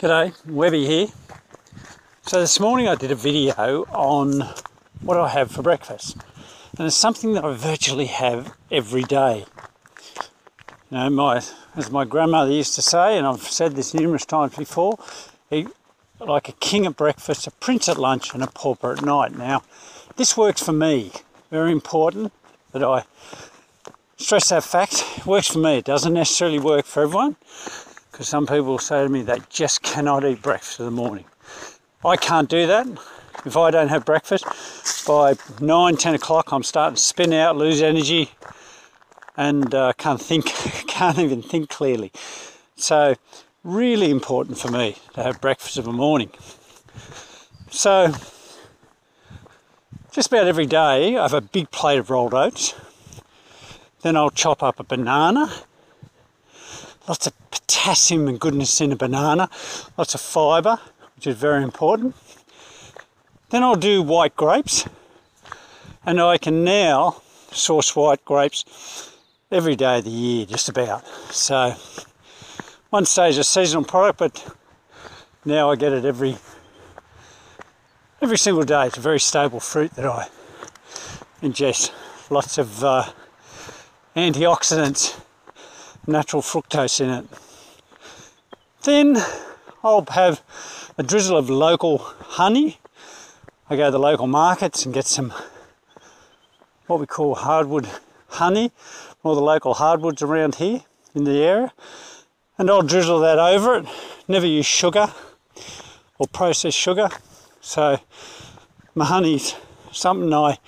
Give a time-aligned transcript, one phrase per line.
[0.00, 1.06] G'day, Webby here.
[2.22, 4.40] So this morning I did a video on
[5.00, 6.16] what I have for breakfast.
[6.76, 9.44] And it's something that I virtually have every day.
[10.90, 11.42] You know, my
[11.76, 14.98] as my grandmother used to say, and I've said this numerous times before,
[15.48, 15.68] he,
[16.18, 19.38] like a king at breakfast, a prince at lunch, and a pauper at night.
[19.38, 19.62] Now,
[20.16, 21.12] this works for me.
[21.52, 22.32] Very important
[22.72, 23.04] that I
[24.16, 25.04] stress that fact.
[25.18, 25.78] It works for me.
[25.78, 27.36] It doesn't necessarily work for everyone
[28.14, 31.24] because some people say to me they just cannot eat breakfast in the morning.
[32.04, 32.86] I can't do that.
[33.44, 34.44] If I don't have breakfast,
[35.04, 38.30] by 9, 10 o'clock, I'm starting to spin out, lose energy,
[39.36, 40.44] and uh, can't think,
[40.86, 42.12] can't even think clearly.
[42.76, 43.16] So,
[43.64, 46.30] really important for me to have breakfast in the morning.
[47.72, 48.14] So,
[50.12, 52.76] just about every day, I have a big plate of rolled oats.
[54.02, 55.52] Then I'll chop up a banana
[57.08, 59.48] lots of potassium and goodness in a banana,
[59.96, 60.78] lots of fibre,
[61.16, 62.14] which is very important.
[63.50, 64.86] Then I'll do white grapes,
[66.04, 69.12] and I can now source white grapes
[69.50, 71.06] every day of the year, just about.
[71.30, 71.74] So,
[72.90, 74.56] one stage a seasonal product, but
[75.44, 76.36] now I get it every
[78.22, 78.86] every single day.
[78.86, 80.28] It's a very stable fruit that I
[81.42, 81.92] ingest.
[82.30, 83.04] Lots of uh,
[84.16, 85.20] antioxidants
[86.06, 87.26] natural fructose in it.
[88.82, 89.16] Then
[89.82, 90.42] I'll have
[90.98, 92.78] a drizzle of local honey.
[93.68, 95.32] I go to the local markets and get some
[96.86, 97.88] what we call hardwood
[98.28, 98.70] honey,
[99.22, 100.82] all the local hardwoods around here
[101.14, 101.72] in the area.
[102.58, 103.86] And I'll drizzle that over it.
[104.28, 105.08] Never use sugar
[106.18, 107.08] or processed sugar.
[107.60, 107.98] So
[108.94, 109.54] my honey's
[109.92, 110.58] something I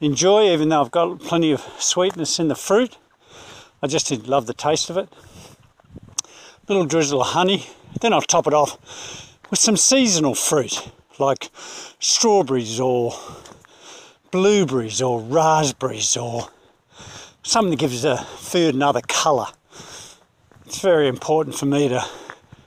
[0.00, 2.96] enjoy even though I've got plenty of sweetness in the fruit.
[3.82, 5.08] I just love the taste of it.
[6.24, 6.28] A
[6.68, 7.66] little drizzle of honey.
[8.00, 8.76] Then I'll top it off
[9.50, 11.50] with some seasonal fruit like
[11.98, 13.12] strawberries or
[14.30, 16.48] blueberries or raspberries or
[17.42, 19.46] something that gives the food another colour.
[20.66, 22.04] It's very important for me to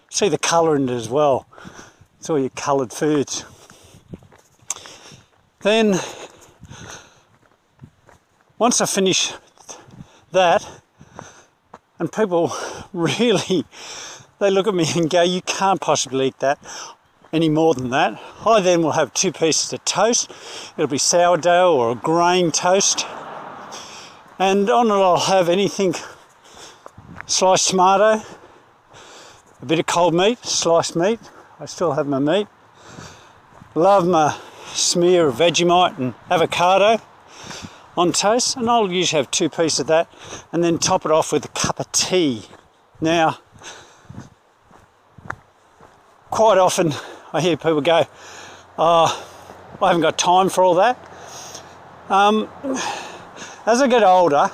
[0.10, 1.46] see the colour in it as well.
[2.20, 3.46] It's all your coloured foods.
[5.62, 6.00] Then,
[8.58, 9.34] once I finish
[10.32, 10.81] that,
[12.02, 12.52] and people
[12.94, 13.64] really,
[14.40, 16.60] they look at me and go, you can't possibly eat that
[17.32, 18.20] any more than that.
[18.44, 20.32] I then will have two pieces of toast.
[20.76, 23.06] It'll be sourdough or a grain toast.
[24.40, 25.94] And on it I'll have anything
[27.28, 28.26] sliced tomato,
[29.62, 31.20] a bit of cold meat, sliced meat.
[31.60, 32.48] I still have my meat.
[33.76, 34.36] Love my
[34.74, 37.00] smear of Vegemite and avocado
[38.02, 40.12] on toast, and I'll usually have two pieces of that
[40.52, 42.44] and then top it off with a cup of tea.
[43.00, 43.38] Now,
[46.32, 46.94] quite often
[47.32, 48.06] I hear people go,
[48.78, 49.28] Oh,
[49.82, 50.98] I haven't got time for all that.
[52.10, 52.50] Um,
[53.68, 54.50] as I get older,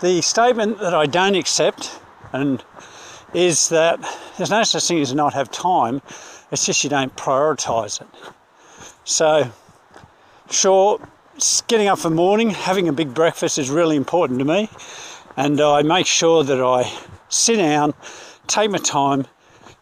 [0.00, 2.00] the statement that I don't accept
[2.32, 2.64] and
[3.32, 4.00] is that
[4.36, 6.02] there's no such thing as not have time,
[6.50, 8.08] it's just you don't prioritize it.
[9.04, 9.50] So,
[10.50, 11.00] sure,
[11.66, 14.68] getting up in the morning, having a big breakfast is really important to me,
[15.36, 16.90] and I make sure that I
[17.28, 17.92] sit down,
[18.46, 19.26] take my time,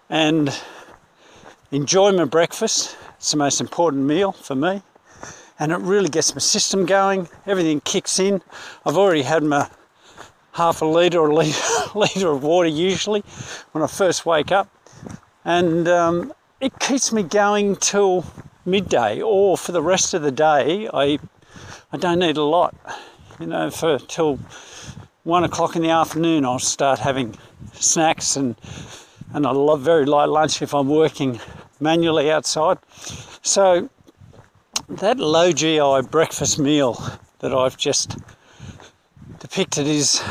[0.08, 0.58] and
[1.70, 2.96] enjoy my breakfast.
[3.16, 4.82] It's the most important meal for me,
[5.58, 7.28] and it really gets my system going.
[7.46, 8.40] Everything kicks in.
[8.86, 9.68] I've already had my
[10.52, 11.34] half a litre or a
[11.94, 13.22] litre of water usually
[13.72, 14.68] when I first wake up,
[15.44, 18.24] and um, it keeps me going till
[18.64, 21.18] midday or for the rest of the day I
[21.94, 22.74] I don't need a lot.
[23.38, 24.38] You know, for till
[25.24, 27.36] one o'clock in the afternoon, I'll start having
[27.74, 28.56] snacks and
[29.34, 31.38] and I love very light lunch if I'm working
[31.80, 32.78] manually outside.
[33.42, 33.90] So
[34.88, 37.02] that low GI breakfast meal
[37.40, 38.16] that I've just
[39.40, 40.22] depicted is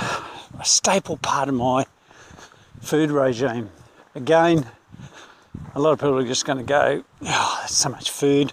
[0.60, 1.86] a staple part of my
[2.80, 3.70] food regime.
[4.16, 4.66] Again,
[5.76, 8.52] a lot of people are just going to go, oh, that's so much food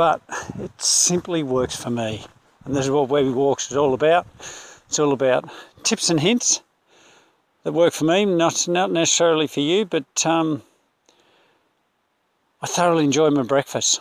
[0.00, 0.22] but
[0.58, 2.24] it simply works for me.
[2.64, 4.26] And this is what Webby Walks is all about.
[4.86, 5.50] It's all about
[5.82, 6.62] tips and hints
[7.64, 10.62] that work for me, not not necessarily for you, but um,
[12.62, 14.00] I thoroughly enjoy my breakfast.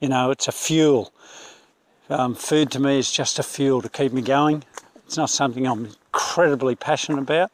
[0.00, 1.12] You know, it's a fuel.
[2.08, 4.64] Um, food to me is just a fuel to keep me going.
[5.04, 7.52] It's not something I'm incredibly passionate about,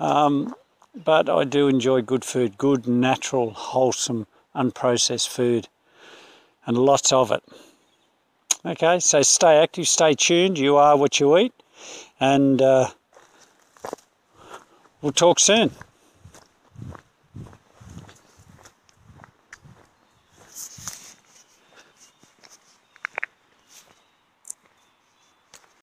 [0.00, 0.54] um,
[0.94, 5.66] but I do enjoy good food, good, natural, wholesome, unprocessed food
[6.70, 7.42] and lots of it.
[8.64, 10.56] Okay, so stay active, stay tuned.
[10.56, 11.52] You are what you eat,
[12.20, 12.90] and uh,
[15.02, 15.72] we'll talk soon.